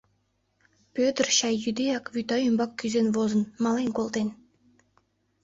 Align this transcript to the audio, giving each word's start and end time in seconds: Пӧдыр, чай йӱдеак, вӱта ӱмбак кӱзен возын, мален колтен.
Пӧдыр, 0.95 1.27
чай 1.37 1.55
йӱдеак, 1.63 2.05
вӱта 2.13 2.37
ӱмбак 2.47 2.71
кӱзен 2.79 3.07
возын, 3.15 3.43
мален 3.63 3.89
колтен. 3.97 4.29